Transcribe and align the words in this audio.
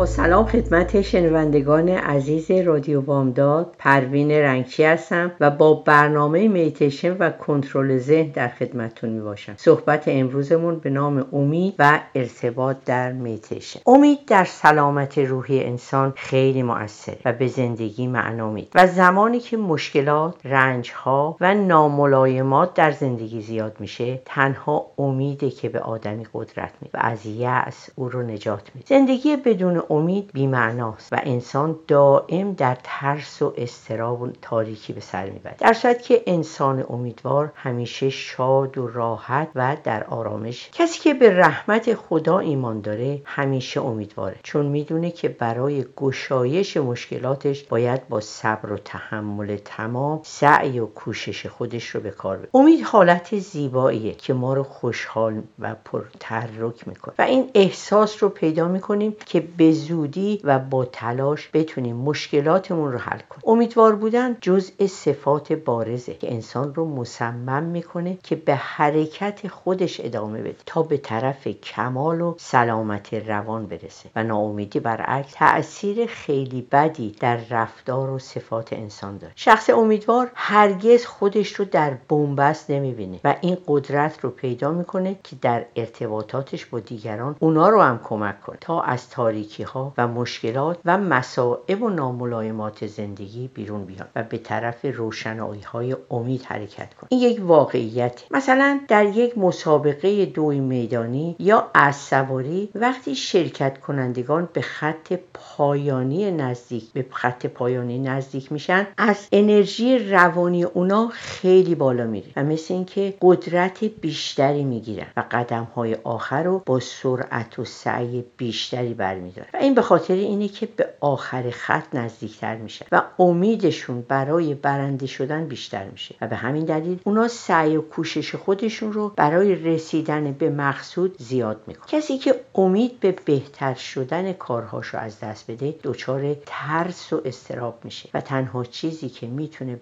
با 0.00 0.06
سلام 0.06 0.46
خدمت 0.46 1.02
شنوندگان 1.02 1.88
عزیز 1.88 2.50
رادیو 2.50 3.00
بامداد 3.00 3.74
پروین 3.78 4.30
رنگچی 4.30 4.84
هستم 4.84 5.32
و 5.40 5.50
با 5.50 5.74
برنامه 5.74 6.48
میتیشن 6.48 7.16
و 7.16 7.30
کنترل 7.30 7.98
ذهن 7.98 8.30
در 8.30 8.48
خدمتتون 8.48 9.10
می 9.10 9.20
باشم 9.20 9.54
صحبت 9.56 10.04
امروزمون 10.06 10.78
به 10.78 10.90
نام 10.90 11.26
امید 11.32 11.74
و 11.78 12.00
ارتباط 12.14 12.76
در 12.86 13.12
میتیشن. 13.12 13.80
امید 13.86 14.18
در 14.26 14.44
سلامت 14.44 15.18
روحی 15.18 15.64
انسان 15.64 16.12
خیلی 16.16 16.62
مؤثر 16.62 17.16
و 17.24 17.32
به 17.32 17.46
زندگی 17.46 18.06
معنا 18.06 18.50
میده 18.50 18.70
و 18.74 18.86
زمانی 18.86 19.40
که 19.40 19.56
مشکلات 19.56 20.34
رنجها 20.44 21.36
و 21.40 21.54
ناملایمات 21.54 22.74
در 22.74 22.92
زندگی 22.92 23.42
زیاد 23.42 23.76
میشه 23.80 24.22
تنها 24.24 24.86
امیده 24.98 25.50
که 25.50 25.68
به 25.68 25.80
آدمی 25.80 26.26
قدرت 26.34 26.72
میده 26.80 26.98
و 26.98 27.00
از 27.02 27.26
یأس 27.26 27.88
او 27.96 28.08
رو 28.08 28.22
نجات 28.22 28.70
میده. 28.74 28.86
زندگی 28.88 29.36
بدون 29.36 29.82
امید 29.90 30.30
بیمعناست 30.32 31.12
و 31.12 31.20
انسان 31.22 31.78
دائم 31.88 32.52
در 32.52 32.76
ترس 32.84 33.42
و 33.42 33.54
استراب 33.56 34.22
و 34.22 34.28
تاریکی 34.42 34.92
به 34.92 35.00
سر 35.00 35.30
می‌برد. 35.30 35.56
در 35.58 35.72
صورت 35.72 36.02
که 36.02 36.22
انسان 36.26 36.84
امیدوار 36.88 37.52
همیشه 37.54 38.10
شاد 38.10 38.78
و 38.78 38.86
راحت 38.86 39.48
و 39.54 39.76
در 39.84 40.04
آرامش. 40.04 40.70
کسی 40.72 41.00
که 41.00 41.14
به 41.14 41.36
رحمت 41.36 41.94
خدا 41.94 42.38
ایمان 42.38 42.80
داره 42.80 43.22
همیشه 43.24 43.80
امیدواره 43.80 44.36
چون 44.42 44.66
می‌دونه 44.66 45.10
که 45.10 45.28
برای 45.28 45.84
گشایش 45.96 46.76
مشکلاتش 46.76 47.64
باید 47.64 48.08
با 48.08 48.20
صبر 48.20 48.72
و 48.72 48.76
تحمل 48.76 49.56
تمام 49.64 50.20
سعی 50.22 50.78
و 50.78 50.86
کوشش 50.86 51.46
خودش 51.46 51.86
رو 51.86 52.00
به 52.00 52.10
کار 52.10 52.36
ببره. 52.36 52.50
امید 52.54 52.82
حالت 52.82 53.38
زیباییه 53.38 54.14
که 54.14 54.34
ما 54.34 54.54
رو 54.54 54.62
خوشحال 54.62 55.42
و 55.58 55.74
پرتحرک 55.84 56.88
می‌کنه. 56.88 57.14
و 57.18 57.22
این 57.22 57.50
احساس 57.54 58.22
رو 58.22 58.28
پیدا 58.28 58.68
می‌کنیم 58.68 59.16
که 59.26 59.40
به 59.56 59.72
زودی 59.80 60.40
و 60.44 60.58
با 60.58 60.84
تلاش 60.84 61.50
بتونیم 61.52 61.96
مشکلاتمون 61.96 62.92
رو 62.92 62.98
حل 62.98 63.18
کنیم. 63.18 63.42
امیدوار 63.46 63.96
بودن 63.96 64.36
جزء 64.40 64.86
صفات 64.86 65.52
بارزه 65.52 66.14
که 66.14 66.32
انسان 66.32 66.74
رو 66.74 66.84
مصمم 66.84 67.62
می‌کنه 67.62 68.18
که 68.22 68.36
به 68.36 68.54
حرکت 68.54 69.48
خودش 69.48 70.00
ادامه 70.00 70.40
بده 70.40 70.56
تا 70.66 70.82
به 70.82 70.96
طرف 70.96 71.48
کمال 71.48 72.20
و 72.20 72.34
سلامت 72.38 73.14
روان 73.14 73.66
برسه 73.66 74.10
و 74.16 74.24
ناامیدی 74.24 74.80
برعکس 74.80 75.32
تاثیر 75.34 76.06
خیلی 76.06 76.68
بدی 76.72 77.16
در 77.20 77.36
رفتار 77.50 78.10
و 78.10 78.18
صفات 78.18 78.72
انسان 78.72 79.18
داره. 79.18 79.32
شخص 79.36 79.70
امیدوار 79.70 80.30
هرگز 80.34 81.06
خودش 81.06 81.52
رو 81.52 81.64
در 81.64 81.96
بنبست 82.08 82.70
نمی‌بینه 82.70 83.20
و 83.24 83.36
این 83.40 83.58
قدرت 83.66 84.20
رو 84.20 84.30
پیدا 84.30 84.70
می‌کنه 84.72 85.16
که 85.24 85.36
در 85.42 85.64
ارتباطاتش 85.76 86.66
با 86.66 86.80
دیگران 86.80 87.36
اونا 87.38 87.68
رو 87.68 87.80
هم 87.80 88.00
کمک 88.04 88.40
کنه 88.40 88.58
تا 88.60 88.80
از 88.80 89.10
تاریکی 89.10 89.64
ها 89.70 89.94
و 89.98 90.08
مشکلات 90.08 90.78
و 90.84 90.98
مسائب 90.98 91.82
و 91.82 91.90
ناملایمات 91.90 92.86
زندگی 92.86 93.48
بیرون 93.54 93.84
بیان 93.84 94.08
و 94.16 94.22
به 94.22 94.38
طرف 94.38 94.84
روشنایی 94.84 95.62
های 95.62 95.96
امید 96.10 96.42
حرکت 96.42 96.94
کن 96.94 97.06
این 97.10 97.20
یک 97.20 97.40
واقعیت. 97.42 98.22
مثلا 98.30 98.80
در 98.88 99.04
یک 99.04 99.38
مسابقه 99.38 100.26
دوی 100.26 100.60
میدانی 100.60 101.36
یا 101.38 101.70
از 101.74 101.96
سواری 101.96 102.68
وقتی 102.74 103.14
شرکت 103.14 103.80
کنندگان 103.80 104.48
به 104.52 104.60
خط 104.60 105.18
پایانی 105.34 106.30
نزدیک 106.30 106.92
به 106.92 107.06
خط 107.10 107.46
پایانی 107.46 107.98
نزدیک 107.98 108.52
میشن 108.52 108.86
از 108.98 109.28
انرژی 109.32 109.98
روانی 109.98 110.64
اونا 110.64 111.08
خیلی 111.12 111.74
بالا 111.74 112.06
میره 112.06 112.26
و 112.36 112.44
مثل 112.44 112.74
اینکه 112.74 113.14
قدرت 113.22 113.84
بیشتری 113.84 114.64
می‌گیرن 114.64 115.06
و 115.16 115.24
قدم 115.30 115.64
های 115.64 115.94
آخر 115.94 116.42
رو 116.42 116.62
با 116.66 116.80
سرعت 116.80 117.58
و 117.58 117.64
سعی 117.64 118.24
بیشتری 118.36 118.94
برمیدارن. 118.94 119.49
و 119.54 119.56
این 119.56 119.74
به 119.74 119.82
خاطر 119.82 120.14
اینه 120.14 120.48
که 120.48 120.66
به 120.66 120.88
آخر 121.00 121.50
خط 121.50 121.94
نزدیکتر 121.94 122.56
میشه 122.56 122.86
و 122.92 123.02
امیدشون 123.18 124.02
برای 124.08 124.54
برنده 124.54 125.06
شدن 125.06 125.46
بیشتر 125.46 125.84
میشه. 125.84 126.14
و 126.20 126.26
به 126.26 126.36
همین 126.36 126.64
دلیل 126.64 126.98
اونا 127.04 127.28
سعی 127.28 127.76
و 127.76 127.80
کوشش 127.80 128.34
خودشون 128.34 128.92
رو 128.92 129.08
برای 129.16 129.54
رسیدن 129.54 130.32
به 130.32 130.50
مقصود 130.50 131.16
زیاد 131.18 131.62
می‌کنه 131.66 131.86
کسی 131.86 132.18
که 132.18 132.40
امید 132.54 133.00
به 133.00 133.14
بهتر 133.24 133.74
شدن 133.74 134.32
کارهاشو 134.32 134.98
از 134.98 135.20
دست 135.20 135.50
بده 135.50 135.74
دچار 135.82 136.36
ترس 136.46 137.12
و 137.12 137.20
استراب 137.24 137.78
میشه 137.84 138.08
و 138.14 138.20
تنها 138.20 138.64
چیزی 138.64 139.08
که 139.08 139.26
می‌تونه 139.26 139.76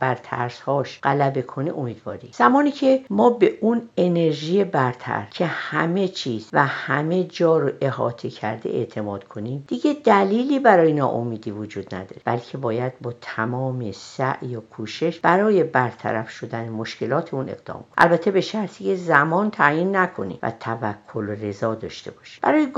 بر 0.00 0.14
ترسهاش 0.14 1.00
غلبه 1.02 1.42
کنه 1.42 1.78
امیدواری. 1.78 2.28
زمانی 2.32 2.70
که 2.70 3.04
ما 3.10 3.30
به 3.30 3.58
اون 3.60 3.88
انرژی 3.96 4.64
برتر 4.64 5.26
که 5.30 5.46
همه 5.46 6.08
چیز 6.08 6.48
و 6.52 6.66
همه 6.66 7.24
جا 7.24 7.58
رو 7.58 7.70
احاطه 7.80 8.30
کرده 8.30 8.70
اعتماد 8.70 9.11
کنیم 9.18 9.64
دیگه 9.68 9.96
دلیلی 10.04 10.58
برای 10.58 10.92
ناامیدی 10.92 11.50
وجود 11.50 11.94
نداره. 11.94 12.22
بلکه 12.24 12.58
باید 12.58 12.92
با 13.00 13.12
تمام 13.20 13.92
سعی 13.92 14.56
و 14.56 14.60
کوشش 14.60 15.20
برای 15.20 15.64
برطرف 15.64 16.30
شدن 16.30 16.68
مشکلاتمون 16.68 17.48
اقدام. 17.48 17.84
البته 17.98 18.30
به 18.30 18.40
شرطی 18.40 18.96
زمان 18.96 19.50
تعیین 19.50 19.96
نکنیم 19.96 20.38
و 20.42 20.50
توکل 20.60 21.28
و 21.28 21.32
رضا 21.32 21.74
داشته 21.74 22.10
باشیم 22.10 22.38
برای 22.42 22.68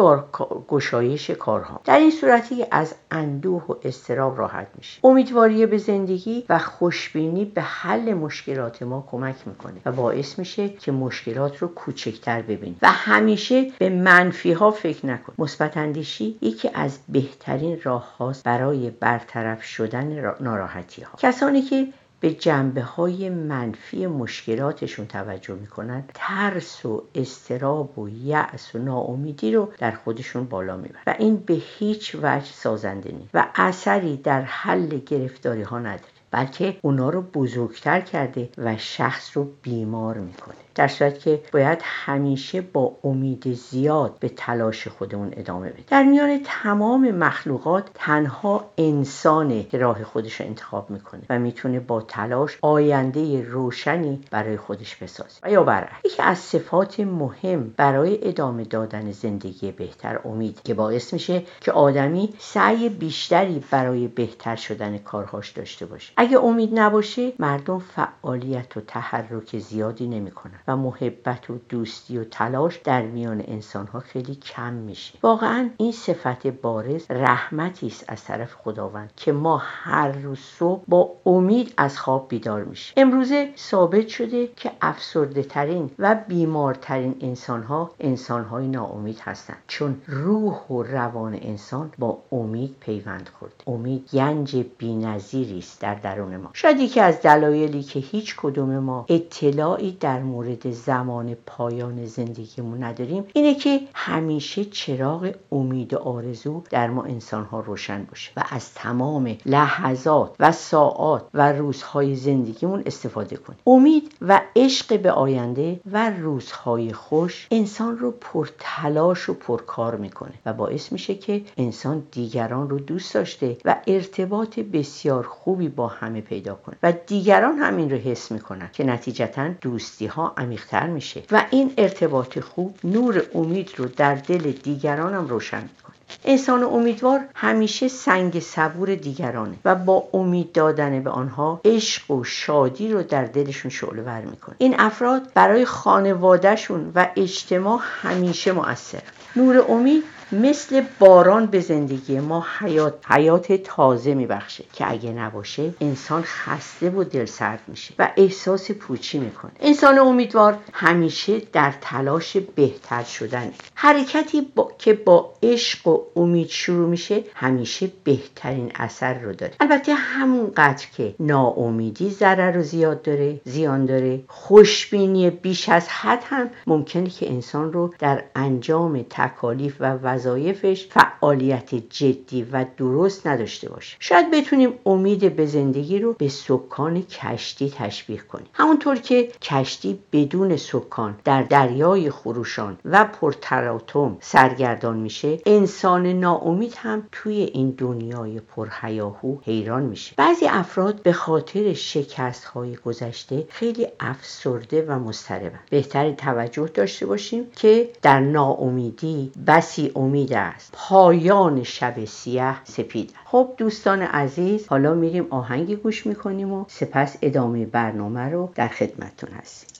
گشایش 0.68 1.30
کارها. 1.30 1.80
در 1.84 1.98
این 1.98 2.10
صورتی 2.10 2.64
از 2.70 2.94
اندوه 3.10 3.64
و 3.68 3.74
استراب 3.84 4.38
راحت 4.38 4.66
میشه 4.78 5.00
امیدواری 5.04 5.66
به 5.66 5.78
زندگی 5.78 6.44
و 6.48 6.58
خوشبینی 6.58 7.44
به 7.44 7.62
حل 7.62 8.14
مشکلات 8.14 8.82
ما 8.82 9.08
کمک 9.10 9.36
می‌کنه 9.46 9.80
و 9.86 9.92
باعث 9.92 10.38
میشه 10.38 10.68
که 10.68 10.92
مشکلات 10.92 11.58
رو 11.58 11.68
کوچکتر 11.68 12.42
ببینیم 12.42 12.78
و 12.82 12.88
همیشه 12.88 13.70
به 13.78 13.88
منفی 13.88 14.52
ها 14.52 14.70
فکر 14.70 15.06
نکن. 15.06 15.32
مثبت 15.38 15.76
اندیشی 15.76 16.23
یکی 16.24 16.70
از 16.74 16.98
بهترین 17.08 17.78
راه 17.82 18.16
هاست 18.16 18.44
برای 18.44 18.90
برطرف 18.90 19.62
شدن 19.62 20.34
ناراحتی 20.40 21.02
ها 21.02 21.18
کسانی 21.18 21.62
که 21.62 21.88
به 22.20 22.30
جنبه 22.30 22.82
های 22.82 23.30
منفی 23.30 24.06
مشکلاتشون 24.06 25.06
توجه 25.06 25.54
می‌کنن 25.54 26.04
ترس 26.14 26.86
و 26.86 27.02
استراب 27.14 27.98
و 27.98 28.08
یأس 28.08 28.74
و 28.74 28.78
ناامیدی 28.78 29.52
رو 29.52 29.72
در 29.78 29.90
خودشون 29.90 30.44
بالا 30.44 30.76
می‌برن. 30.76 31.02
و 31.06 31.14
این 31.18 31.36
به 31.36 31.54
هیچ 31.54 32.16
وجه 32.22 32.52
سازنده 32.52 33.12
نیست 33.12 33.30
و 33.34 33.46
اثری 33.54 34.16
در 34.16 34.42
حل 34.42 34.98
گرفتاری 34.98 35.62
ها 35.62 35.78
نداره 35.78 36.12
بلکه 36.30 36.76
اونا 36.82 37.10
رو 37.10 37.22
بزرگتر 37.22 38.00
کرده 38.00 38.48
و 38.58 38.76
شخص 38.76 39.36
رو 39.36 39.50
بیمار 39.62 40.18
می‌کنه. 40.18 40.63
در 40.74 40.88
صورت 40.88 41.18
که 41.18 41.42
باید 41.52 41.78
همیشه 41.82 42.60
با 42.60 42.96
امید 43.04 43.52
زیاد 43.52 44.16
به 44.20 44.28
تلاش 44.28 44.88
خودمون 44.88 45.32
ادامه 45.36 45.70
بدیم. 45.70 45.84
در 45.88 46.02
میان 46.02 46.40
تمام 46.44 47.10
مخلوقات 47.10 47.90
تنها 47.94 48.64
انسانه 48.78 49.64
که 49.64 49.78
راه 49.78 50.04
خودش 50.04 50.40
رو 50.40 50.46
انتخاب 50.46 50.90
می‌کنه 50.90 51.22
و 51.30 51.38
می‌تونه 51.38 51.80
با 51.80 52.00
تلاش 52.00 52.58
آینده 52.62 53.42
روشنی 53.42 54.20
برای 54.30 54.56
خودش 54.56 54.96
بسازه. 54.96 55.40
و 55.42 55.50
یا 55.50 55.62
برعکس 55.62 56.04
یکی 56.04 56.22
از 56.22 56.38
صفات 56.38 57.00
مهم 57.00 57.74
برای 57.76 58.28
ادامه 58.28 58.64
دادن 58.64 59.12
زندگی 59.12 59.72
بهتر 59.72 60.20
امید 60.24 60.62
که 60.62 60.74
باعث 60.74 61.12
میشه 61.12 61.42
که 61.60 61.72
آدمی 61.72 62.34
سعی 62.38 62.88
بیشتری 62.88 63.64
برای 63.70 64.08
بهتر 64.08 64.56
شدن 64.56 64.98
کارهاش 64.98 65.50
داشته 65.50 65.86
باشه. 65.86 66.12
اگه 66.16 66.38
امید 66.38 66.78
نباشه 66.78 67.32
مردم 67.38 67.78
فعالیت 67.78 68.76
و 68.76 68.80
تحرک 68.80 69.58
زیادی 69.58 70.06
نمی‌کنن. 70.06 70.60
و 70.68 70.76
محبت 70.76 71.50
و 71.50 71.58
دوستی 71.68 72.18
و 72.18 72.24
تلاش 72.24 72.76
در 72.76 73.02
میان 73.02 73.44
انسان 73.48 73.86
ها 73.86 74.00
خیلی 74.00 74.34
کم 74.34 74.72
میشه. 74.72 75.18
واقعا 75.22 75.70
این 75.76 75.92
صفت 75.92 76.46
بارز 76.46 77.06
رحمتی 77.10 77.86
است 77.86 78.04
از 78.08 78.24
طرف 78.24 78.54
خداوند 78.54 79.12
که 79.16 79.32
ما 79.32 79.62
هر 79.64 80.08
روز 80.08 80.38
صبح 80.38 80.82
با 80.88 81.10
امید 81.26 81.74
از 81.76 81.98
خواب 81.98 82.28
بیدار 82.28 82.64
میشه 82.64 82.94
امروزه 82.96 83.50
ثابت 83.56 84.08
شده 84.08 84.48
که 84.56 84.70
افسرده 84.82 85.42
ترین 85.42 85.90
و 85.98 86.16
بیمارترین 86.28 87.16
انسان 87.20 87.62
ها 87.62 87.90
انسان 88.00 88.44
های 88.44 88.68
ناامید 88.68 89.20
هستند. 89.20 89.58
چون 89.66 90.02
روح 90.06 90.66
و 90.70 90.82
روان 90.82 91.38
انسان 91.42 91.92
با 91.98 92.18
امید 92.32 92.76
پیوند 92.80 93.30
خورد 93.38 93.62
امید 93.66 94.08
گنج 94.12 94.56
بینظیری 94.78 95.58
است 95.58 95.80
در 95.80 95.94
درون 95.94 96.36
ما. 96.36 96.50
شاید 96.52 96.80
یکی 96.80 97.00
از 97.00 97.22
دلایلی 97.22 97.82
که 97.82 98.00
هیچ 98.00 98.36
کدوم 98.36 98.78
ما 98.78 99.06
اطلاعی 99.08 99.96
در 100.00 100.20
مورد 100.20 100.53
وارد 100.54 100.70
زمان 100.70 101.36
پایان 101.46 102.06
زندگیمون 102.06 102.82
نداریم 102.82 103.24
اینه 103.32 103.54
که 103.54 103.80
همیشه 103.94 104.64
چراغ 104.64 105.34
امید 105.52 105.94
و 105.94 105.98
آرزو 105.98 106.62
در 106.70 106.90
ما 106.90 107.02
انسان 107.02 107.44
ها 107.44 107.60
روشن 107.60 108.04
باشه 108.04 108.32
و 108.36 108.44
از 108.50 108.74
تمام 108.74 109.36
لحظات 109.46 110.36
و 110.40 110.52
ساعات 110.52 111.26
و 111.34 111.52
روزهای 111.52 112.16
زندگیمون 112.16 112.82
استفاده 112.86 113.36
کنیم. 113.36 113.58
امید 113.66 114.12
و 114.22 114.40
عشق 114.56 115.00
به 115.00 115.12
آینده 115.12 115.80
و 115.92 116.10
روزهای 116.10 116.92
خوش 116.92 117.46
انسان 117.50 117.98
رو 117.98 118.10
پرتلاش 118.10 119.28
و 119.28 119.34
پرکار 119.34 119.96
می‌کنه 119.96 120.34
و 120.46 120.52
باعث 120.52 120.92
میشه 120.92 121.14
که 121.14 121.42
انسان 121.56 122.02
دیگران 122.12 122.70
رو 122.70 122.78
دوست 122.78 123.14
داشته 123.14 123.56
و 123.64 123.76
ارتباط 123.86 124.58
بسیار 124.58 125.22
خوبی 125.22 125.68
با 125.68 125.86
همه 125.86 126.20
پیدا 126.20 126.54
کنه 126.54 126.76
و 126.82 126.92
دیگران 127.06 127.58
همین 127.58 127.90
رو 127.90 127.96
حس 127.96 128.32
می‌کنن 128.32 128.70
که 128.72 128.84
نتیجتا 128.84 129.48
دوستی 129.60 130.06
ها 130.06 130.34
عمیقتر 130.44 130.86
میشه. 130.86 131.22
و 131.30 131.44
این 131.50 131.72
ارتباط 131.78 132.38
خوب 132.38 132.78
نور 132.84 133.22
امید 133.34 133.70
رو 133.76 133.84
در 133.84 134.14
دل 134.14 134.52
دیگران 134.52 135.14
هم 135.14 135.26
روشن 135.26 135.62
می‌کنه. 135.62 135.94
انسان 136.24 136.62
امیدوار 136.62 137.20
همیشه 137.34 137.88
سنگ 137.88 138.40
صبور 138.40 138.94
دیگرانه 138.94 139.56
و 139.64 139.74
با 139.74 140.08
امید 140.14 140.52
دادن 140.52 141.02
به 141.02 141.10
آنها 141.10 141.60
عشق 141.64 142.10
و 142.10 142.24
شادی 142.24 142.92
رو 142.92 143.02
در 143.02 143.24
دلشون 143.24 143.70
شعله 143.70 144.02
ور 144.02 144.20
می‌کنه. 144.20 144.54
این 144.58 144.80
افراد 144.80 145.22
برای 145.34 145.64
خانوادهشون 145.64 146.92
و 146.94 147.08
اجتماع 147.16 147.80
همیشه 148.02 148.52
مؤثر 148.52 149.02
نور 149.36 149.64
امید 149.68 150.04
مثل 150.34 150.82
باران 150.98 151.46
به 151.46 151.60
زندگی 151.60 152.20
ما 152.20 152.46
حیات, 152.58 152.94
حیات 153.08 153.52
تازه 153.52 154.14
میبخشه 154.14 154.64
که 154.72 154.90
اگه 154.90 155.12
نباشه 155.12 155.74
انسان 155.80 156.22
خسته 156.22 156.90
و 156.90 157.04
دلسرد 157.04 157.60
میشه 157.68 157.94
و 157.98 158.10
احساس 158.16 158.70
پوچی 158.70 159.18
می‌کنه. 159.18 159.52
انسان 159.60 159.98
امیدوار 159.98 160.58
همیشه 160.72 161.42
در 161.52 161.74
تلاش 161.80 162.36
بهتر 162.36 163.02
شدن. 163.02 163.52
حرکتی 163.74 164.40
با... 164.40 164.72
که 164.78 164.94
با 164.94 165.32
عشق 165.42 165.88
و 165.88 166.00
امید 166.16 166.48
شروع 166.48 166.88
میشه 166.88 167.24
همیشه 167.34 167.92
بهترین 168.04 168.72
اثر 168.74 169.18
رو 169.18 169.32
داره. 169.32 169.52
البته 169.60 169.94
همونقدر 169.94 170.86
که 170.96 171.14
ناامیدی 171.20 172.10
ضرر 172.10 172.52
رو 172.52 172.62
زیاد 172.62 173.02
داره 173.02 173.40
زیان 173.44 173.86
داره 173.86 174.24
خوشبینی 174.28 175.30
بیش 175.30 175.68
از 175.68 175.88
حد 175.88 176.22
هم 176.24 176.50
ممکنه 176.66 177.10
که 177.10 177.30
انسان 177.30 177.72
رو 177.72 177.94
در 177.98 178.24
انجام 178.36 179.04
تکالیف 179.10 179.76
و 179.80 179.96
وظایفش 180.24 180.86
فعالیت 180.90 181.74
جدی 181.74 182.42
و 182.52 182.64
درست 182.76 183.26
نداشته 183.26 183.68
باشه. 183.68 183.96
شاید 184.00 184.30
بتونیم 184.30 184.72
امید 184.86 185.36
به 185.36 185.46
زندگی 185.46 185.98
رو 185.98 186.12
به 186.12 186.28
سکان 186.28 187.02
کشتی 187.02 187.72
تشبیه 187.76 188.18
کنیم. 188.18 188.46
همونطور 188.52 188.96
که 188.96 189.28
کشتی 189.42 189.98
بدون 190.12 190.56
سکان 190.56 191.18
در 191.24 191.42
دریای 191.42 192.10
خروشان 192.10 192.78
و 192.84 193.04
پرتراتم 193.04 194.16
سرگردان 194.20 194.96
میشه 194.96 195.38
انسان 195.46 196.06
ناامید 196.06 196.74
هم 196.76 197.08
توی 197.12 197.34
این 197.34 197.74
دنیای 197.78 198.40
پرهیاهو 198.40 199.36
حیران 199.42 199.82
میشه. 199.82 200.14
بعضی 200.16 200.46
افراد 200.46 201.02
به 201.02 201.12
خاطر 201.12 201.72
شکست 201.72 202.44
های 202.44 202.76
گذشته 202.76 203.46
خیلی 203.48 203.86
افسرده 204.00 204.84
و 204.88 204.98
مضطربن. 204.98 205.60
بهتر 205.70 206.12
توجه 206.12 206.70
داشته 206.74 207.06
باشیم 207.06 207.44
که 207.56 207.90
در 208.02 208.20
ناامیدی 208.20 209.32
بسی 209.46 209.90
است. 210.36 210.70
پایان 210.72 211.62
شب 211.62 212.04
سیاه 212.04 212.60
سپید. 212.64 213.14
خب 213.24 213.54
دوستان 213.56 214.02
عزیز 214.02 214.68
حالا 214.68 214.94
میریم 214.94 215.26
آهنگی 215.30 215.76
گوش 215.76 216.06
می‌کنیم 216.06 216.52
و 216.52 216.64
سپس 216.68 217.16
ادامه 217.22 217.66
برنامه 217.66 218.20
رو 218.20 218.52
در 218.54 218.68
خدمتتون 218.68 219.30
هستیم. 219.30 219.73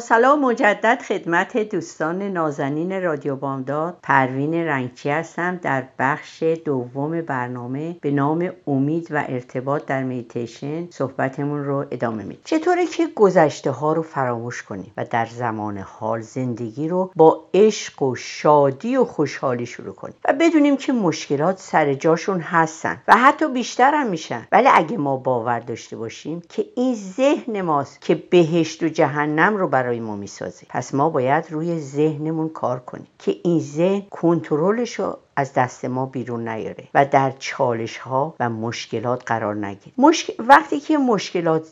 سلام 0.00 0.40
مجدد 0.40 1.02
خدمت 1.08 1.56
دوستان 1.56 2.22
نازنین 2.22 3.02
رادیو 3.02 3.36
بامداد. 3.36 3.96
پروین 4.02 4.54
رنگچی 4.54 5.10
هستم 5.10 5.56
در 5.56 5.84
بخش 5.98 6.42
دوم 6.42 7.20
برنامه 7.20 7.96
به 8.00 8.10
نام 8.10 8.50
امید 8.66 9.08
و 9.10 9.24
ارتباط 9.28 9.86
در 9.86 10.02
میتیشن 10.02 10.90
صحبتمون 10.90 11.64
رو 11.64 11.84
ادامه 11.90 12.22
میدیم. 12.22 12.42
چطوره 12.44 12.86
که 12.86 13.06
گذشته 13.14 13.70
ها 13.70 13.92
رو 13.92 14.02
فراموش 14.02 14.62
کنیم 14.62 14.92
و 14.96 15.04
در 15.10 15.26
زمان 15.26 15.78
حال 15.78 16.20
زندگی 16.20 16.88
رو 16.88 17.10
با 17.16 17.44
عشق 17.54 18.02
و 18.02 18.14
شادی 18.14 18.96
و 18.96 19.04
خوشحالی 19.04 19.66
شروع 19.66 19.94
کنیم 19.94 20.14
و 20.28 20.32
بدونیم 20.32 20.76
که 20.76 20.92
مشکلات 20.92 21.58
سر 21.58 21.94
جاشون 21.94 22.40
هستن 22.40 23.02
و 23.08 23.16
حتی 23.16 23.48
بیشتر 23.48 23.94
هم 23.94 24.06
میشن. 24.06 24.46
ولی 24.52 24.68
اگه 24.74 24.96
ما 24.96 25.16
باور 25.16 25.58
داشته 25.60 25.96
باشیم 25.96 26.42
که 26.48 26.64
این 26.76 26.94
ذهن 26.94 27.60
ماست 27.60 28.00
که 28.00 28.14
بهشت 28.14 28.82
و 28.82 28.88
جهنم 28.88 29.56
رو 29.56 29.68
برای 29.84 30.00
ما 30.00 30.16
می‌سازه. 30.16 30.66
پس 30.68 30.94
ما 30.94 31.10
باید 31.10 31.52
روی 31.52 31.80
ذهنمون 31.80 32.48
کار 32.48 32.80
کنیم 32.80 33.06
که 33.18 33.36
این 33.44 33.60
ذهن 33.60 34.02
کنترلش 34.10 34.94
رو 34.94 35.18
از 35.36 35.52
دست 35.52 35.84
ما 35.84 36.06
بیرون 36.06 36.48
نیاره 36.48 36.88
و 36.94 37.04
در 37.04 37.32
چالش 37.38 37.98
ها 37.98 38.34
و 38.40 38.50
مشکلات 38.50 39.22
قرار 39.26 39.54
نگیره. 39.54 39.92
وقتی 40.38 40.80
که 40.80 40.98
مشکلات 40.98 41.68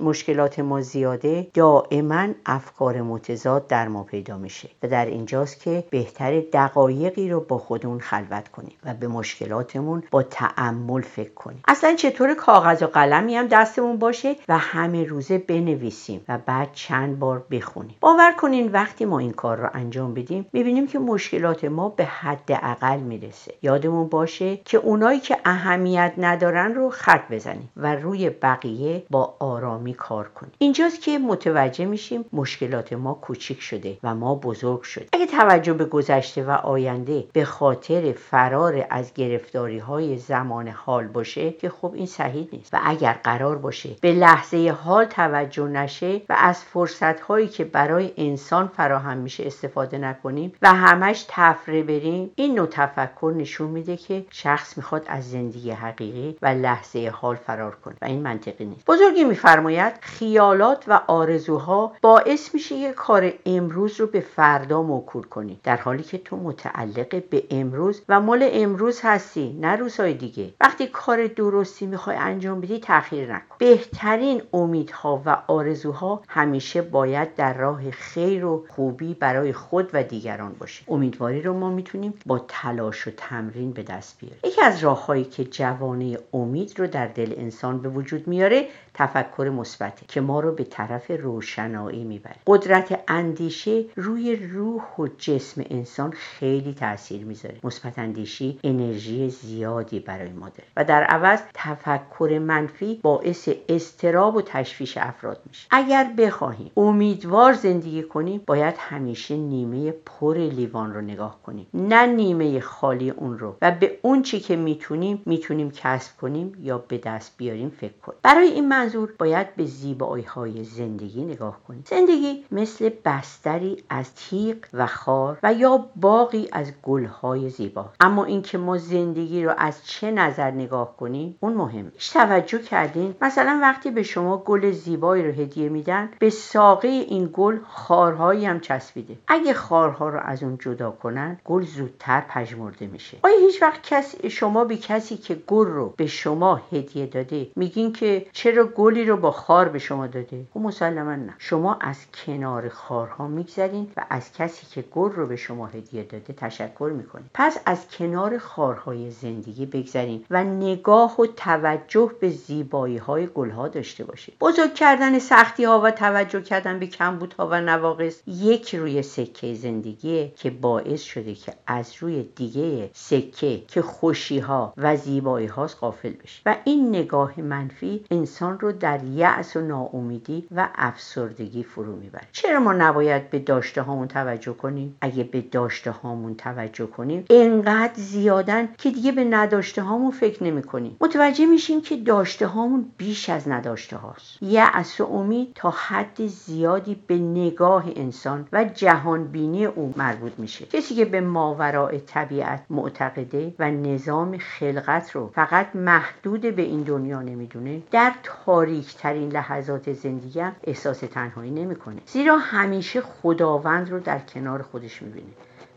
مشکلات 0.00 0.58
ما 0.58 0.80
زیاده 0.80 1.46
دائما 1.54 2.26
افکار 2.46 3.02
متضاد 3.02 3.66
در 3.66 3.88
ما 3.88 4.02
پیدا 4.02 4.38
میشه 4.38 4.68
و 4.82 4.88
در 4.88 5.06
اینجاست 5.06 5.60
که 5.60 5.84
بهتر 5.90 6.40
دقایقی 6.40 7.30
رو 7.30 7.40
با 7.40 7.58
خودمون 7.58 8.00
خلوت 8.00 8.48
کنیم 8.48 8.76
و 8.84 8.94
به 8.94 9.08
مشکلاتمون 9.08 10.02
با 10.10 10.22
تعمل 10.22 11.00
فکر 11.00 11.32
کنیم. 11.34 11.62
اصلا 11.68 11.94
چطور 11.94 12.34
کاغذ 12.34 12.82
و 12.82 12.86
قلمی 12.86 13.36
هم 13.36 13.46
دستمون 13.46 13.96
باشه 13.96 14.36
و 14.48 14.58
همه 14.58 15.04
روزه 15.04 15.38
بنویسیم 15.38 16.24
و 16.28 16.38
بعد 16.46 16.68
چند 16.72 17.18
بار 17.18 17.46
بخونیم. 17.50 17.96
باور 18.00 18.32
کنین 18.32 18.72
وقتی 18.72 19.04
ما 19.04 19.18
این 19.18 19.32
کار 19.32 19.56
رو 19.56 19.68
انجام 19.74 20.14
بدیم 20.14 20.46
می‌بینیم 20.52 20.86
که 20.86 20.98
مشکلات 20.98 21.64
ما 21.64 21.88
به 21.88 22.04
حد 22.04 22.52
حل 22.90 23.00
می‌رسه. 23.00 23.54
یادمون 23.62 24.08
باشه 24.08 24.56
که 24.56 24.78
اونایی 24.78 25.20
که 25.20 25.38
اهمیت 25.44 26.12
ندارن 26.18 26.74
رو 26.74 26.90
خط 26.90 27.28
بزنیم 27.30 27.70
و 27.76 27.94
روی 27.94 28.30
بقیه 28.30 29.02
با 29.10 29.34
آرامی 29.38 29.94
کار 29.94 30.28
کنیم. 30.28 30.52
اینجاست 30.58 31.00
که 31.00 31.18
متوجه 31.18 31.84
میشیم 31.84 32.24
مشکلات 32.32 32.92
ما 32.92 33.14
کوچیک 33.14 33.60
شده 33.60 33.98
و 34.02 34.14
ما 34.14 34.34
بزرگ 34.34 34.82
شده. 34.82 35.06
اگه 35.12 35.26
توجه 35.26 35.72
به 35.72 35.84
گذشته 35.84 36.42
و 36.42 36.50
آینده 36.50 37.24
به 37.32 37.44
خاطر 37.44 38.12
فرار 38.12 38.86
از 38.90 39.14
گرفتاری 39.14 39.78
های 39.78 40.18
زمان 40.18 40.68
حال 40.68 41.06
باشه 41.06 41.50
که 41.50 41.68
خب 41.68 41.92
این 41.94 42.06
صحیح 42.06 42.48
نیست. 42.52 42.74
و 42.74 42.78
اگر 42.84 43.12
قرار 43.24 43.58
باشه 43.58 43.90
به 44.00 44.12
لحظه 44.12 44.76
حال 44.84 45.04
توجه 45.04 45.68
نشه 45.68 46.22
و 46.28 46.36
از 46.38 46.64
فرصت 46.64 47.20
هایی 47.20 47.48
که 47.48 47.64
برای 47.64 48.12
انسان 48.16 48.68
فراهم 48.68 49.16
میشه 49.16 49.46
استفاده 49.46 49.98
نکنیم 49.98 50.52
و 50.62 50.74
همش 50.74 51.26
تفره 51.28 51.82
بریم 51.82 52.30
این 52.36 52.54
نوع 52.54 52.66
تفکر 52.80 53.34
نشون 53.36 53.70
میده 53.70 53.96
که 53.96 54.24
شخص 54.30 54.76
می‌خواد 54.76 55.04
از 55.06 55.30
زندگی 55.30 55.70
حقیقی 55.70 56.36
و 56.42 56.46
لحظه 56.46 57.12
حال 57.14 57.36
فرار 57.36 57.74
کنه 57.74 57.94
و 58.02 58.04
این 58.04 58.22
منطقی 58.22 58.64
نیست. 58.64 58.86
بزرگی 58.86 59.24
میفرماید 59.24 59.92
خیالات 60.00 60.84
و 60.88 61.00
آرزوها 61.06 61.92
باعث 62.02 62.54
میشه 62.54 62.74
یه 62.74 62.92
کار 62.92 63.32
امروز 63.46 64.00
رو 64.00 64.06
به 64.06 64.20
فردا 64.20 64.82
موکول 64.82 65.22
کنی 65.22 65.60
در 65.62 65.76
حالی 65.76 66.02
که 66.02 66.18
تو 66.18 66.36
متعلق 66.36 67.22
به 67.30 67.44
امروز 67.50 68.02
و 68.08 68.20
مال 68.20 68.48
امروز 68.52 69.00
هستی 69.02 69.58
نه 69.60 69.76
روزهای 69.76 70.14
دیگه. 70.14 70.54
وقتی 70.60 70.86
کار 70.86 71.26
درستی 71.26 71.86
می‌خوای 71.86 72.16
انجام 72.16 72.60
بدی 72.60 72.78
تاخیر 72.78 73.34
نکن. 73.34 73.56
بهترین 73.58 74.42
امیدها 74.52 75.22
و 75.26 75.42
آرزوها 75.46 76.22
همیشه 76.28 76.82
باید 76.82 77.34
در 77.34 77.54
راه 77.54 77.90
خیر 77.90 78.44
و 78.44 78.64
خوبی 78.68 79.14
برای 79.14 79.52
خود 79.52 79.90
و 79.92 80.02
دیگران 80.02 80.52
باشه. 80.58 80.84
امیدواری 80.88 81.42
رو 81.42 81.54
ما 81.54 81.70
می‌تونیم 81.70 82.14
با 82.26 82.38
تلاش 82.70 83.06
و 83.06 83.10
تمرین 83.16 83.72
به 83.72 83.82
دست 83.82 84.18
بیاریم 84.20 84.38
یکی 84.44 84.62
از 84.62 84.84
راههایی 84.84 85.24
که 85.24 85.44
جوانه 85.44 86.18
امید 86.32 86.78
رو 86.78 86.86
در 86.86 87.06
دل 87.06 87.34
انسان 87.36 87.78
به 87.78 87.88
وجود 87.88 88.28
میاره 88.28 88.66
تفکر 88.94 89.52
مثبته 89.56 90.06
که 90.08 90.20
ما 90.20 90.40
رو 90.40 90.52
به 90.52 90.64
طرف 90.64 91.10
روشنایی 91.10 92.04
می‌بره. 92.04 92.36
قدرت 92.46 93.00
اندیشه 93.08 93.84
روی 93.96 94.36
روح 94.36 94.82
و 94.98 95.08
جسم 95.18 95.64
انسان 95.70 96.10
خیلی 96.10 96.74
تاثیر 96.74 97.24
می‌ذاره. 97.24 97.56
مثبت 97.64 97.98
اندیشی 97.98 98.58
انرژی 98.64 99.30
زیادی 99.30 100.00
برای 100.00 100.32
ما 100.32 100.48
داره 100.48 100.64
و 100.76 100.84
در 100.84 101.02
عوض 101.02 101.40
تفکر 101.54 102.40
منفی 102.42 103.00
باعث 103.02 103.48
استراب 103.68 104.36
و 104.36 104.42
تشویش 104.42 104.96
افراد 104.96 105.40
میشه. 105.46 105.66
اگر 105.70 106.12
بخواهیم 106.18 106.70
امیدوار 106.76 107.52
زندگی 107.52 108.02
کنیم 108.02 108.42
باید 108.46 108.74
همیشه 108.78 109.36
نیمه 109.36 109.90
پر 109.90 110.36
لیوان 110.36 110.94
رو 110.94 111.00
نگاه 111.00 111.42
کنیم. 111.42 111.66
نه 111.74 112.06
نیمه 112.06 112.59
خالی 112.60 113.10
اون 113.10 113.38
رو. 113.38 113.56
و 113.62 113.70
به 113.70 113.98
اون 114.02 114.22
چی 114.22 114.40
که 114.40 114.56
می‌تونیم 114.56 115.22
می‌تونیم 115.26 115.70
کسب 115.70 116.16
کنیم 116.16 116.52
یا 116.60 116.78
به 116.78 116.98
دست 116.98 117.34
بیاریم 117.36 117.70
فکر 117.70 117.98
کنیم 118.06 118.18
برای 118.22 118.48
این 118.48 118.68
منظور 118.68 119.12
باید 119.18 119.56
به 119.56 119.64
زیبایی 119.64 120.24
های 120.24 120.64
زندگی 120.64 121.24
نگاه 121.24 121.60
کنیم. 121.68 121.84
زندگی 121.86 122.44
مثل 122.52 122.90
بستری 123.04 123.84
از 123.88 124.14
تیغ 124.14 124.56
و 124.72 124.86
خار 124.86 125.38
و 125.42 125.52
یا 125.52 125.86
باقی 125.96 126.48
از 126.52 126.72
گلهای 126.82 127.50
زیبا. 127.50 127.90
اما 128.00 128.24
اینکه 128.24 128.58
ما 128.58 128.78
زندگی 128.78 129.44
رو 129.44 129.54
از 129.58 129.86
چه 129.86 130.10
نظر 130.10 130.50
نگاه 130.50 130.96
کنیم 130.96 131.36
اون 131.40 131.54
مهم 131.54 131.92
هیچ 131.94 132.12
توجه 132.12 132.58
کردین. 132.58 133.14
مثلا 133.20 133.58
وقتی 133.62 133.90
به 133.90 134.02
شما 134.02 134.36
گل 134.36 134.70
زیبایی 134.70 135.26
رو 135.26 135.32
هدیه 135.32 135.68
میدن 135.68 136.10
به 136.18 136.30
ساقه 136.30 136.88
این 136.88 137.30
گل 137.32 137.58
خارهایی 137.68 138.46
هم 138.46 138.60
چسبیده. 138.60 139.16
اگه 139.28 139.54
خارها 139.54 140.08
رو 140.08 140.20
از 140.22 140.42
اون 140.42 140.58
جدا 140.58 140.90
کنن 140.90 141.38
گل 141.44 141.62
زودتر 141.62 142.20
پژمرده 142.50 142.86
میشه. 142.86 143.18
آیا 143.22 143.38
هیچ 143.38 143.62
وقت 143.62 143.82
کسی 143.82 144.30
شما 144.30 144.64
به 144.64 144.76
کسی 144.76 145.16
که 145.16 145.34
گل 145.34 145.66
رو 145.66 145.94
به 145.96 146.06
شما 146.06 146.60
هدیه 146.72 147.06
داده 147.06 147.50
میگین 147.56 147.92
که 147.92 148.26
چرا 148.32 148.64
گلی 148.64 149.04
رو 149.04 149.16
با 149.16 149.30
خار 149.30 149.68
به 149.68 149.78
شما 149.78 150.06
داده؟ 150.06 150.36
او 150.36 150.44
خب 150.62 150.66
مسلما 150.66 151.14
نه. 151.14 151.34
شما 151.38 151.74
از 151.80 151.96
کنار 152.26 152.68
خارها 152.68 153.28
میگذرین 153.28 153.92
و 153.96 154.06
از 154.10 154.32
کسی 154.32 154.66
که 154.70 154.82
گل 154.82 155.10
رو 155.10 155.26
به 155.26 155.36
شما 155.36 155.66
هدیه 155.66 156.02
داده 156.02 156.32
تشکر 156.32 156.92
می‌کنید 156.96 157.30
پس 157.34 157.58
از 157.66 157.88
کنار 157.88 158.38
خارهای 158.38 159.10
زندگی 159.10 159.66
بگذریم 159.66 160.24
و 160.30 160.44
نگاه 160.44 161.20
و 161.20 161.26
توجه 161.26 162.10
به 162.20 162.30
زیبایی 162.30 162.96
های 162.96 163.26
گلها 163.26 163.68
داشته 163.68 164.04
باشید 164.04 164.38
بزرگ 164.40 164.74
کردن 164.74 165.18
سختی 165.18 165.64
ها 165.64 165.80
و 165.80 165.90
توجه 165.90 166.40
کردن 166.40 166.78
به 166.78 166.86
کمبودها 166.86 167.48
و 167.50 167.60
نواقص 167.60 168.22
یک 168.26 168.74
روی 168.74 169.02
سکه 169.02 169.54
زندگیه 169.54 170.32
که 170.36 170.50
باعث 170.50 171.02
شده 171.02 171.34
که 171.34 171.52
از 171.66 171.94
روی 172.00 172.22
دیگه 172.40 172.90
سکه 172.92 173.62
که 173.68 173.82
خوشی 173.82 174.38
ها 174.38 174.72
و 174.76 174.96
زیبایی 174.96 175.46
هاست 175.46 175.78
غافل 175.80 176.12
بشه 176.24 176.42
و 176.46 176.56
این 176.64 176.88
نگاه 176.88 177.40
منفی 177.40 178.04
انسان 178.10 178.58
رو 178.60 178.72
در 178.72 179.04
یأس 179.04 179.56
و 179.56 179.60
ناامیدی 179.60 180.46
و 180.56 180.68
افسردگی 180.74 181.62
فرو 181.62 181.96
می‌بره. 181.96 182.26
چرا 182.32 182.60
ما 182.60 182.72
نباید 182.72 183.30
به 183.30 183.38
داشته 183.38 183.82
هامون 183.82 184.08
توجه 184.08 184.52
کنیم؟ 184.52 184.96
اگه 185.00 185.24
به 185.24 185.40
داشته 185.40 185.90
هامون 185.90 186.34
توجه 186.34 186.86
کنیم 186.86 187.24
انقدر 187.30 187.92
زیادن 187.94 188.68
که 188.78 188.90
دیگه 188.90 189.12
به 189.12 189.24
نداشته 189.24 189.82
هامون 189.82 190.10
فکر 190.10 190.44
نمی 190.44 190.62
کنیم 190.62 190.96
متوجه 191.00 191.46
میشیم 191.46 191.80
که 191.80 191.96
داشته 191.96 192.46
هامون 192.46 192.92
بیش 192.96 193.30
از 193.30 193.48
نداشته 193.48 193.96
هاست. 193.96 194.42
یأس 194.42 195.00
و 195.00 195.04
امید 195.04 195.52
تا 195.54 195.70
حد 195.70 196.26
زیادی 196.26 196.94
به 197.06 197.18
نگاه 197.18 197.84
انسان 197.96 198.48
و 198.52 198.64
جهان 198.64 199.24
بینی 199.24 199.64
او 199.64 199.94
مربوط 199.96 200.32
میشه. 200.38 200.66
کسی 200.66 200.94
که 200.94 201.04
به 201.04 201.20
ماوراء 201.20 201.98
طبیعت 202.30 202.62
معتقده 202.70 203.54
و 203.58 203.70
نظام 203.70 204.38
خلقت 204.38 205.10
رو 205.10 205.30
فقط 205.34 205.76
محدود 205.76 206.40
به 206.40 206.62
این 206.62 206.82
دنیا 206.82 207.22
نمی‌دونه. 207.22 207.82
در 207.90 208.12
تاریک 208.22 208.96
ترین 208.96 209.32
لحظات 209.32 209.92
زندگی 209.92 210.40
هم 210.40 210.56
احساس 210.64 210.98
تنهایی 211.00 211.50
نمی‌کنه. 211.50 211.96
زیرا 212.06 212.38
همیشه 212.38 213.00
خداوند 213.00 213.90
رو 213.90 214.00
در 214.00 214.18
کنار 214.18 214.62
خودش 214.62 215.02
می‌بینه. 215.02 215.26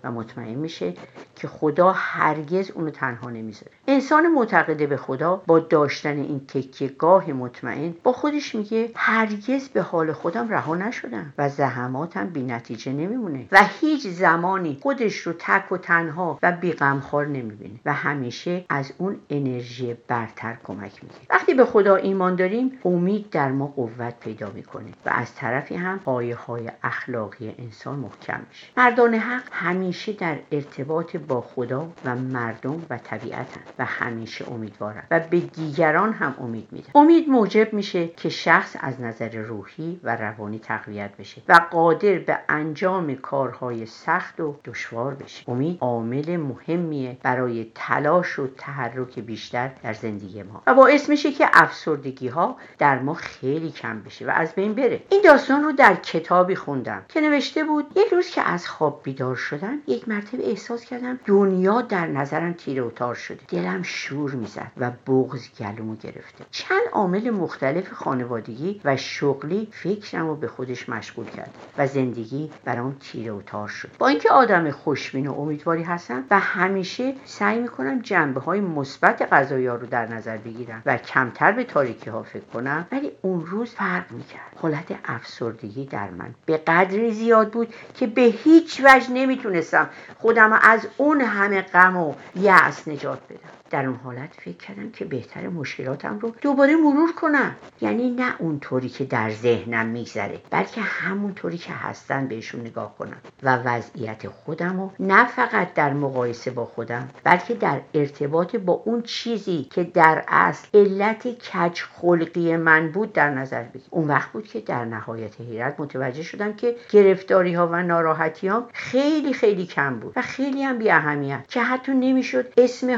و 0.03 0.11
مطمئن 0.11 0.55
میشه 0.55 0.93
که 1.35 1.47
خدا 1.47 1.91
هرگز 1.91 2.71
اونو 2.71 2.89
تنها 2.89 3.29
نمی‌ذاره. 3.29 3.71
انسان 3.87 4.27
معتقد 4.27 4.89
به 4.89 4.97
خدا 4.97 5.41
با 5.47 5.59
داشتن 5.59 6.17
این 6.17 6.41
تکیهگاه 6.47 7.31
مطمئن 7.31 7.95
با 8.03 8.11
خودش 8.11 8.55
میگه 8.55 8.89
هرگز 8.95 9.69
به 9.69 9.81
حال 9.81 10.11
خودم 10.11 10.49
رها 10.49 10.75
نشدم 10.75 11.33
و 11.37 11.49
زحماتم 11.49 12.27
بی 12.27 12.41
نتیجه 12.41 12.91
نمیمونه 12.91 13.47
و 13.51 13.63
هیچ 13.81 14.07
زمانی 14.07 14.77
خودش 14.81 15.17
رو 15.17 15.33
تک 15.39 15.71
و 15.71 15.77
تنها 15.77 16.39
و 16.43 16.51
بیغمخوار 16.51 17.27
نمی‌بینه 17.27 17.79
و 17.85 17.93
همیشه 17.93 18.65
از 18.69 18.93
اون 18.97 19.19
انرژی 19.29 19.95
برتر 20.07 20.57
کمک 20.63 21.03
می‌گیره 21.03 21.25
وقتی 21.29 21.53
به 21.53 21.65
خدا 21.65 21.95
ایمان 21.95 22.35
داریم 22.35 22.79
امید 22.85 23.29
در 23.29 23.51
ما 23.51 23.67
قوت 23.67 24.19
پیدا 24.19 24.51
می‌کنه 24.55 24.89
و 25.05 25.09
از 25.09 25.35
طرفی 25.35 25.75
هم 25.75 25.99
پایه 25.99 26.35
های 26.35 26.71
اخلاقی 26.83 27.55
انسان 27.59 27.99
محکم 27.99 28.41
میشه. 28.49 28.67
مردان 28.77 29.13
حق 29.13 29.43
همیشه 29.51 29.92
در 30.19 30.37
ارتباط 30.51 31.15
با 31.15 31.41
خدا 31.41 31.89
و 32.05 32.15
مردم 32.15 32.85
و 32.89 32.97
طبیعت 32.97 33.47
و 33.79 33.85
همیشه 33.85 34.51
امیدوارن 34.51 35.03
و 35.11 35.19
به 35.19 35.39
دیگران 35.39 36.13
هم 36.13 36.35
امید 36.39 36.67
میده 36.71 36.97
امید 36.97 37.29
موجب 37.29 37.73
میشه 37.73 38.07
که 38.07 38.29
شخص 38.29 38.75
از 38.79 39.01
نظر 39.01 39.29
روحی 39.29 39.99
و 40.03 40.15
روانی 40.15 40.59
تقویت 40.59 41.17
بشه 41.17 41.41
و 41.47 41.59
قادر 41.71 42.19
به 42.19 42.39
انجام 42.49 43.15
کارهای 43.15 43.85
سخت 43.85 44.39
و 44.39 44.55
دشوار 44.65 45.13
بشه. 45.13 45.49
امید 45.49 45.77
عامل 45.81 46.37
مهمیه 46.37 47.17
برای 47.23 47.71
تلاش 47.75 48.39
و 48.39 48.47
تحرک 48.57 49.19
بیشتر 49.19 49.71
در 49.83 49.93
زندگی 49.93 50.43
ما 50.43 50.63
و 50.67 50.73
باعث 50.73 51.09
میشه 51.09 51.31
که 51.31 51.49
افسردگی 51.53 52.27
ها 52.27 52.57
در 52.77 52.99
ما 52.99 53.13
خیلی 53.13 53.71
کم 53.71 54.01
بشه 54.01 54.25
و 54.25 54.31
از 54.35 54.55
بین 54.55 54.73
بره. 54.73 55.01
این 55.09 55.21
داستان 55.21 55.63
رو 55.63 55.71
در 55.71 55.95
کتابی 55.95 56.55
خوندم 56.55 57.05
که 57.09 57.21
نوشته 57.21 57.63
بود 57.63 57.85
یک 57.95 58.13
روز 58.13 58.27
که 58.29 58.41
از 58.41 58.67
خواب 58.67 59.01
بیدار 59.03 59.35
شدم 59.35 59.77
یک 59.87 60.09
مرتبه 60.09 60.49
احساس 60.49 60.85
کردم 60.85 61.19
دنیا 61.25 61.81
در 61.81 62.07
نظرم 62.07 62.53
تیره 62.53 62.83
و 62.83 62.89
تار 62.89 63.15
شده. 63.15 63.39
دلم 63.47 63.83
شور 63.83 64.31
می‌زد 64.31 64.71
و 64.77 64.91
بغز 65.07 65.47
گلومو 65.59 65.95
گرفته. 65.95 66.45
چند 66.51 66.81
عامل 66.91 67.29
مختلف 67.29 67.91
خانوادگی 67.91 68.81
و 68.85 68.97
شغلی 68.97 69.67
فکرم 69.71 70.27
رو 70.27 70.35
به 70.35 70.47
خودش 70.47 70.89
مشغول 70.89 71.25
کرد 71.25 71.53
و 71.77 71.87
زندگی 71.87 72.51
برام 72.65 72.95
تیره 72.99 73.31
و 73.31 73.41
تار 73.41 73.67
شد. 73.67 73.89
با 73.99 74.07
اینکه 74.07 74.29
آدم 74.29 74.71
خوشبین 74.71 75.27
و 75.27 75.39
امیدواری 75.39 75.83
هستم 75.83 76.23
و 76.31 76.39
همیشه 76.39 77.13
سعی 77.25 77.59
می‌کنم 77.59 77.99
جنبه 77.99 78.39
های 78.39 78.59
مثبت 78.59 79.21
قضایا 79.21 79.75
رو 79.75 79.87
در 79.87 80.05
نظر 80.05 80.37
بگیرم 80.37 80.81
و 80.85 80.97
کمتر 80.97 81.51
به 81.51 81.63
تاریکی 81.63 82.09
ها 82.09 82.23
فکر 82.23 82.43
کنم 82.53 82.87
ولی 82.91 83.11
اون 83.21 83.45
روز 83.45 83.69
فرق 83.69 84.11
می‌کرد. 84.11 84.57
حالت 84.61 84.95
افسردگی 85.05 85.85
در 85.85 86.09
من 86.09 86.35
به 86.45 86.57
قدری 86.57 87.11
زیاد 87.11 87.51
بود 87.51 87.73
که 87.93 88.07
به 88.07 88.21
هیچ 88.21 88.81
وجه 88.85 89.11
نمی‌تونستم 89.11 89.72
خودم 90.17 90.59
از 90.61 90.87
اون 90.97 91.21
همه 91.21 91.61
غم 91.61 91.97
و 91.97 92.13
یأس 92.35 92.87
نجات 92.87 93.19
بدم. 93.29 93.62
در 93.73 93.85
اون 93.85 93.99
حالت 94.03 94.29
فکر 94.33 94.57
کردم 94.57 94.91
که 94.91 95.05
بهتر 95.05 95.47
مشکلاتم 95.47 96.19
رو 96.19 96.33
دوباره 96.41 96.75
مرور 96.75 97.11
کنم. 97.11 97.55
یعنی 97.81 98.09
نه 98.09 98.35
اونطوری 98.39 98.89
که 98.89 99.05
در 99.05 99.29
ذهنم 99.29 99.85
میگذره 99.85 100.39
بلکه 100.49 100.81
همونطوری 100.81 101.57
که 101.57 101.73
هستن 101.73 102.27
بهشون 102.27 102.61
نگاه 102.61 102.95
کنم. 102.97 103.17
و 103.43 103.57
وضعیت 103.57 104.27
خودم 104.27 104.79
رو 104.79 104.91
نه 104.99 105.25
فقط 105.25 105.73
در 105.73 105.93
مقایسه 105.93 106.51
با 106.51 106.65
خودم 106.65 107.09
بلکه 107.23 107.53
در 107.53 107.81
ارتباط 107.93 108.55
با 108.55 108.73
اون 108.73 109.01
چیزی 109.01 109.67
که 109.71 109.83
در 109.83 110.23
اصل 110.27 110.67
علت 110.73 111.27
کج 111.27 111.81
خلقی 111.81 112.57
من 112.57 112.91
بود 112.91 113.13
در 113.13 113.29
نظر 113.29 113.63
بگیر. 113.63 113.87
اون 113.89 114.07
وقت 114.07 114.31
بود 114.31 114.47
که 114.47 114.59
در 114.59 114.85
نهایت 114.85 115.41
حیرت 115.41 115.79
متوجه 115.79 116.23
شدم 116.23 116.53
که 116.53 116.75
گرفتاری 116.89 117.53
ها 117.53 117.67
و 117.67 117.83
ناراحتی 117.83 118.51
خیلی 118.73 119.33
خیلی 119.33 119.65
کم 119.65 119.99
بود 119.99 120.13
و 120.15 120.21
خیلی 120.21 120.63
هم 120.63 120.77
بی 120.77 120.89
اهمیت 120.89 121.45
که 121.47 121.61
حتی 121.61 121.91
نمی‌شد 121.91 122.53
اسم 122.57 122.97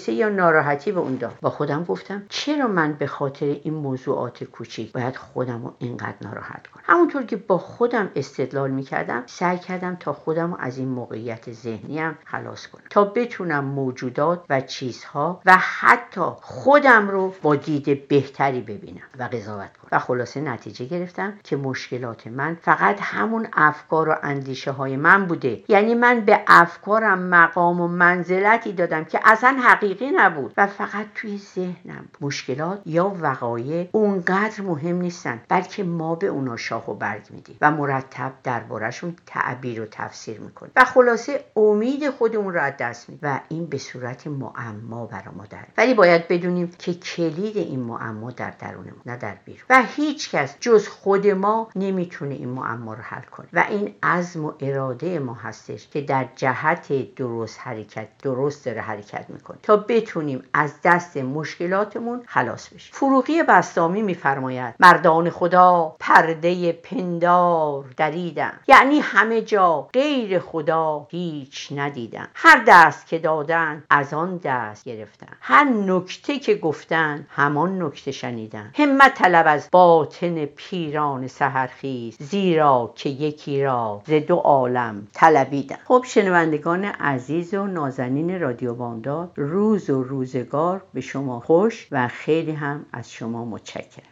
حادثه 0.00 0.12
یا 0.12 0.28
ناراحتی 0.28 0.92
به 0.92 1.00
اون 1.00 1.16
داد. 1.16 1.38
با 1.40 1.50
خودم 1.50 1.84
گفتم 1.84 2.22
چرا 2.28 2.66
من 2.66 2.92
به 2.92 3.06
خاطر 3.06 3.46
این 3.46 3.74
موضوعات 3.74 4.44
کوچیک 4.44 4.92
باید 4.92 5.16
خودم 5.16 5.64
رو 5.64 5.74
اینقدر 5.78 6.14
ناراحت 6.20 6.66
کنم؟ 6.66 6.82
همونطور 6.86 7.22
که 7.22 7.36
با 7.36 7.58
خودم 7.58 8.10
استدلال 8.16 8.70
می‌کردم 8.70 9.22
سعی 9.26 9.58
کردم 9.58 9.96
تا 10.00 10.12
خودم 10.12 10.54
از 10.54 10.78
این 10.78 10.88
موقعیت 10.88 11.52
ذهنیم 11.52 12.18
خلاص 12.24 12.66
کنم. 12.66 12.82
تا 12.90 13.04
بتونم 13.04 13.64
موجودات 13.64 14.44
و 14.50 14.60
چیزها 14.60 15.40
و 15.46 15.56
حتی 15.56 16.20
خودم 16.40 17.08
رو 17.08 17.34
با 17.42 17.56
دید 17.56 18.08
بهتری 18.08 18.60
ببینم 18.60 19.02
و 19.18 19.22
قضاوت 19.22 19.76
کنم. 19.76 19.88
و 19.92 19.98
خلاصه 19.98 20.40
نتیجه 20.40 20.84
گرفتم 20.84 21.38
که 21.44 21.56
مشکلات 21.56 22.26
من 22.26 22.56
فقط 22.62 22.98
همون 23.02 23.46
افکار 23.52 24.08
و 24.08 24.14
اندیشه 24.22 24.70
های 24.70 24.96
من 24.96 25.26
بوده. 25.26 25.62
یعنی 25.68 25.94
من 25.94 26.20
به 26.20 26.40
افکارم 26.46 27.18
مقام 27.18 27.80
و 27.80 27.88
منزلتی 27.88 28.72
دادم 28.72 29.04
که 29.04 29.20
اصلا 29.24 29.56
حقیقی 29.62 29.89
نبود 30.16 30.54
و 30.56 30.66
فقط 30.66 31.06
توی 31.14 31.38
ذهنم 31.38 32.04
مشکلات 32.20 32.82
یا 32.86 33.16
وقایع 33.20 33.88
اونقدر 33.92 34.62
مهم 34.62 34.96
نیستن 34.96 35.40
بلکه 35.48 35.84
ما 35.84 36.14
به 36.14 36.26
اونا 36.26 36.56
شاه 36.56 36.90
و 36.90 36.94
برگ 36.94 37.26
میدیم 37.30 37.56
و 37.60 37.70
مرتب 37.70 38.32
دربارهشون 38.42 39.16
تعبیر 39.26 39.80
و 39.80 39.86
تفسیر 39.90 40.40
می‌کنیم 40.40 40.72
و 40.76 40.84
خلاصه 40.84 41.44
امید 41.56 42.10
خودمون 42.10 42.54
رو 42.54 42.60
از 42.60 42.72
دست 42.80 43.08
میدیم 43.08 43.30
و 43.30 43.40
این 43.48 43.66
به 43.66 43.78
صورت 43.78 44.26
معما 44.26 45.06
برا 45.06 45.32
ما 45.36 45.46
در 45.50 45.64
ولی 45.76 45.94
باید 45.94 46.28
بدونیم 46.28 46.72
که 46.78 46.94
کلید 46.94 47.56
این 47.56 47.80
معما 47.80 48.30
در 48.30 48.50
درونمون 48.50 49.00
نه 49.06 49.16
در 49.16 49.36
بیرون. 49.44 49.62
و 49.70 49.82
هیچ 49.96 50.30
کس 50.30 50.56
جز 50.60 50.88
خود 50.88 51.26
ما 51.26 51.68
نمی‌تونه 51.76 52.34
این 52.34 52.48
معما 52.48 52.94
رو 52.94 53.02
حل 53.02 53.22
کنه. 53.22 53.46
و 53.52 53.64
این 53.68 53.94
عزم 54.02 54.44
و 54.44 54.52
اراده 54.60 55.18
ما 55.18 55.34
هستش 55.34 55.88
که 55.88 56.00
در 56.00 56.28
جهت 56.36 57.14
درست 57.14 57.60
حرکت 57.60 58.08
درست 58.22 58.64
داره 58.64 58.80
حرکت 58.80 59.24
می‌کنه. 59.28 59.58
تا 59.70 59.76
بتونیم 59.76 60.42
از 60.54 60.72
دست 60.84 61.16
مشکلاتمون 61.16 62.22
خلاص 62.26 62.68
بشیم. 62.68 62.90
فروغی 62.92 63.42
بستامی 63.42 64.02
میفرماید. 64.02 64.74
مردان 64.80 65.30
خدا 65.30 65.96
پرده 66.00 66.72
پندار 66.72 67.84
دریدم 67.96 68.52
یعنی 68.68 68.98
همه 69.00 69.42
جا 69.42 69.88
غیر 69.92 70.38
خدا 70.38 71.06
هیچ 71.10 71.72
ندیدم 71.76 72.28
هر 72.34 72.64
دست 72.66 73.06
که 73.06 73.18
دادن 73.18 73.84
از 73.90 74.14
آن 74.14 74.36
دست 74.36 74.84
گرفتن. 74.84 75.36
هر 75.40 75.64
نکته 75.64 76.38
که 76.38 76.54
گفتن 76.54 77.26
همان 77.30 77.82
نکته 77.82 78.10
شنیدن. 78.10 78.70
همت 78.74 79.14
طلب 79.14 79.44
از 79.48 79.68
باطن 79.72 80.44
پیران 80.44 81.26
سهرخیز 81.26 82.16
زیرا 82.20 82.92
که 82.94 83.10
یکی 83.10 83.64
را 83.64 84.02
ز 84.06 84.12
دو 84.12 84.36
عالم 84.36 85.08
طلبیدم 85.12 85.78
خب 85.84 86.04
شنوندگان 86.06 86.84
عزیز 86.84 87.54
و 87.54 87.66
نازنین 87.66 88.40
رادیو 88.40 88.74
بامداد 88.74 89.32
روز 89.60 89.90
و 89.90 90.02
روزگار 90.02 90.84
به 90.94 91.00
شما 91.00 91.40
خوش 91.40 91.88
و 91.90 92.08
خیلی 92.08 92.52
هم 92.52 92.86
از 92.92 93.12
شما 93.12 93.44
متشکرم. 93.44 94.09